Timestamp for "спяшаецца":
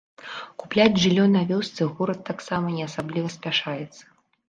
3.39-4.03